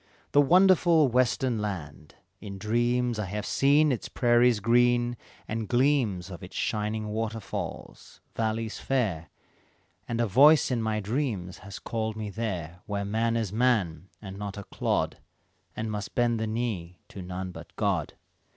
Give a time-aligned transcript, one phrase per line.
[0.31, 5.15] "The wonderful western land; in dreams I have seen its prairies green,
[5.47, 9.29] and gleams Of its shining waterfalls, valleys fair,
[10.07, 14.09] And a voice in my dreams has called me there Where man is a man,
[14.19, 15.19] and not a clod,
[15.75, 18.15] And must bend the knee to none but God.